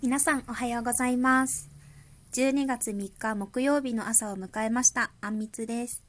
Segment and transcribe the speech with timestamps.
[0.00, 1.68] 皆さんおはようございます。
[2.32, 5.10] 12月3日木曜日の朝を迎えました。
[5.20, 6.04] あんみつです。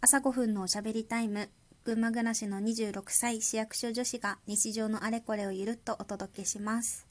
[0.00, 1.50] 朝5分のおしゃべりタイム。
[1.84, 7.06] 群馬暮らしの26歳市役所女子が日常のあれこれをゆるっとお届けします。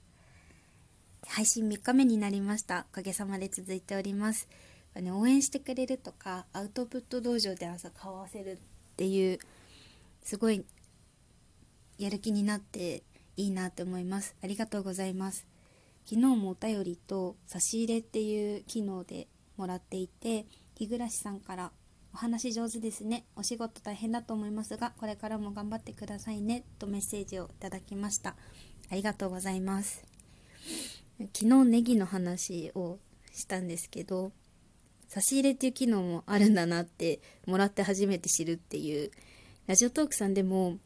[1.28, 2.88] 配信3日目になりました。
[2.92, 4.48] おかげさまで続いております。
[4.96, 8.58] ね、応援してくれるとかアウトプット道場で朝顔合わせるっ
[8.98, 9.38] ていう
[10.24, 10.66] すごい
[12.00, 13.04] やる気になって
[13.38, 14.36] いいなって思います。
[14.44, 15.53] ありがとうございます。
[16.06, 20.46] 昨日もお便りと差し入れっていう機能でもらっていて
[20.76, 21.72] 日暮さんから
[22.14, 23.26] お話上手ですね。
[23.36, 28.36] お仕事大変だと思いますがこれからも頑張ってくださいねとメッセージをいただきました。
[28.92, 30.04] ありがとうございます。
[31.34, 33.00] 昨日ネギの話を
[33.34, 34.32] したんですけど
[35.08, 39.12] 差し入れっていう機能もあるんだなってもらって初めて知るっていう
[39.68, 40.78] ラジオトークさんでも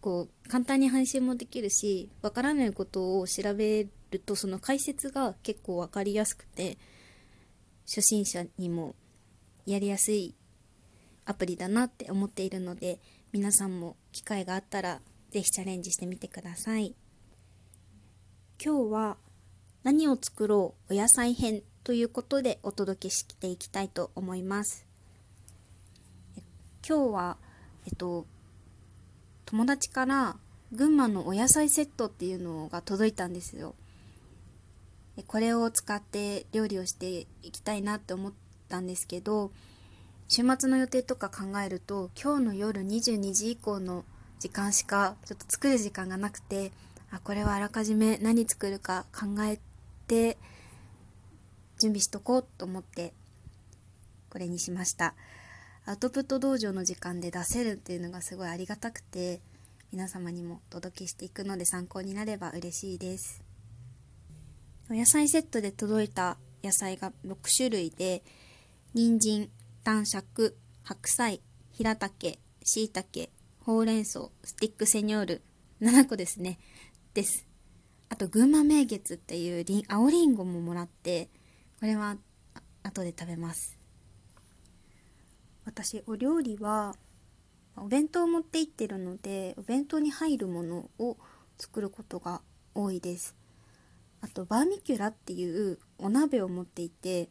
[0.00, 6.78] こう簡単に配信もできるしわからないことを調べるとその解説が結構分かりやすくて
[7.86, 8.94] 初心者にも
[9.66, 10.34] やりやすい
[11.24, 13.00] アプリだなって思っているので
[13.32, 16.94] 皆さんも機会があったら是非チャレンジしてみてください。
[18.64, 19.16] 今日は
[19.84, 20.94] 何を作ろう？
[20.94, 24.86] お野菜編ということでお届けしていきたいと思います。
[26.86, 27.36] 今日は
[27.86, 28.26] えっと
[29.44, 30.36] 友達から
[30.72, 33.74] 群馬のお野菜セットっていうのが届いたんですよ。
[35.26, 38.32] これを使って料理をしていきたいなって思っ
[38.68, 39.50] たんですけど
[40.28, 44.04] 週末の予定とか考えると今日の夜22時以降の
[44.38, 46.70] 時間しかちょっと作る時間がなくて
[47.10, 49.58] あこれはあらかじめ何作るか考え
[50.06, 50.36] て
[51.78, 53.12] 準備しとこうと思って
[54.30, 55.14] これにしました。
[55.86, 59.40] アウトプット道場の時間で出せるっていうのがすごいありがたくて
[59.90, 63.47] 皆様にもお届けしていくので参考になれば嬉しいです。
[64.94, 68.22] 野菜セットで届いた野菜が6種類で
[68.94, 69.50] 人参
[69.84, 71.40] 短尺白菜
[71.72, 75.42] 平茸椎茸ほうれん草スティックセニョール
[75.80, 76.58] 7個ですね。
[77.14, 77.46] です。
[78.08, 81.28] あと群馬名月っていうりん青りんごももらって
[81.78, 82.16] これは
[82.82, 83.78] 後で食べます。
[85.64, 86.96] 私お料理は
[87.76, 91.16] お弁当を持って行ってるのでお弁当に入るものを
[91.58, 92.40] 作ることが
[92.74, 93.37] 多いです。
[94.20, 97.28] あとバーミキュラっていうお鍋を持っていて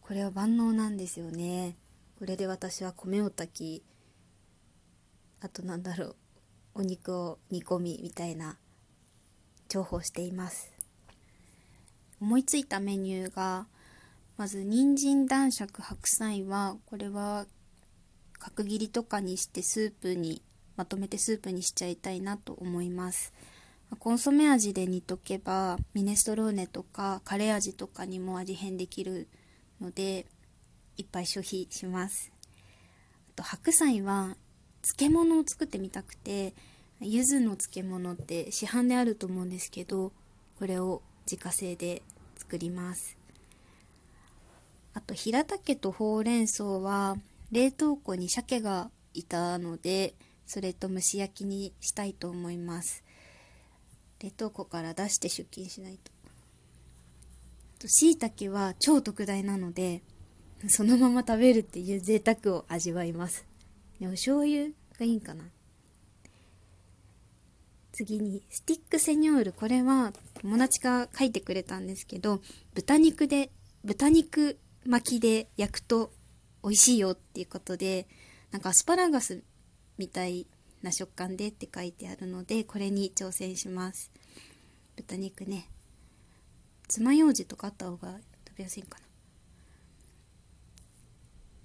[0.00, 1.76] これは万能なんですよね。
[2.18, 3.82] これで私は米を炊き
[5.40, 6.16] あとなんだろう
[6.76, 8.56] お肉を煮込みみたいな
[9.68, 10.72] 重宝しています。
[12.20, 13.66] 思いついたメニューが
[14.36, 17.46] まず人参男爵白菜はこれは
[18.38, 20.42] 角切りとかにしてスープに
[20.76, 23.32] まとめてスープにしちゃいたいなと思います。
[23.96, 29.28] コンソメ味で煮とけばミネストローネとかカレー味とかにも味変できる
[29.80, 30.26] ので
[30.96, 32.30] いっぱい消費します。
[33.30, 34.36] あと白菜は
[34.82, 36.54] 漬物を作ってみたくて
[37.00, 40.12] 柚子の漬物って市販であると思うんですけど
[40.58, 42.02] これを自家製で
[42.36, 43.16] 作ります。
[44.94, 47.16] あと平茸とほうれん草は
[47.52, 50.14] 冷凍庫に鮭がいたので
[50.46, 53.04] それと蒸し焼きにしたいと思います。
[54.20, 55.98] 冷凍庫から出して出勤しない
[57.78, 57.88] と。
[57.88, 60.02] しいたけは超特大なので
[60.66, 63.46] そのまま食べるっていう贅沢を味わいます。
[64.00, 65.44] お醤油がいいんかな。
[67.92, 69.52] 次にスティックセニョール。
[69.52, 72.40] これは友達が書いてくれたんですけど
[72.74, 73.50] 豚肉で
[73.84, 76.10] 豚肉巻きで焼くと
[76.62, 78.06] 美味しいよっていうことで
[78.50, 79.42] なんかアスパラガス
[79.96, 80.46] みたい
[80.82, 84.10] な食感でって書いてあるのでこれに挑戦します。
[84.96, 85.68] 豚肉ね。
[86.88, 88.16] 爪楊枝とかあった方が
[88.48, 89.04] 食べやすいかな。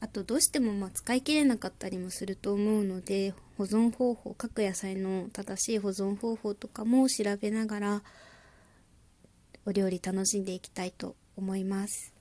[0.02, 8.04] あとどうしてもまあ使い切れなかったりもすると思うので保存方法各野菜の正しい保存方法とかも調べながら
[9.66, 12.13] お料理楽しんでいきたいと思います。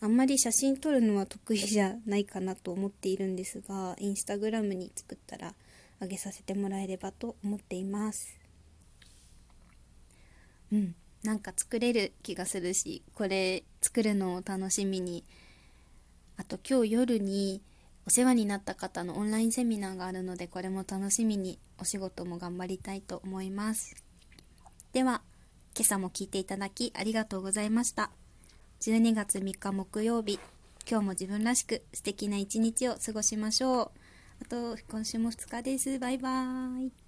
[0.00, 5.54] あんまり写真撮るのは得意じゃないかなと思っているんですがインスタグラムに作ったら
[6.00, 8.38] あげさせてもらえればと思っています。
[10.72, 15.24] うんなんか作れる気がするしこれ作るのを楽しみに。
[16.36, 17.62] あと今日夜に
[18.06, 23.96] お世話になった方のオンラインセミナーがあるのでこれも楽しみにお仕事も頑張りたいと思います。
[24.92, 25.22] では
[25.76, 28.12] 今朝も聞いていただきありがとうございました。
[28.80, 30.38] 12月3日木曜日。
[30.88, 33.90] 今日も自分らしく素敵な一日を過ごしましょう。
[34.40, 35.98] あと今週も2日です。
[35.98, 37.07] バイバーイ。